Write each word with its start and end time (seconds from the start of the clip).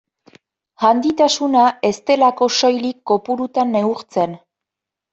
Handitasuna 0.89 1.67
ez 1.91 1.93
delako 2.09 2.49
soilik 2.57 3.01
kopurutan 3.15 3.75
neurtzen. 3.79 4.39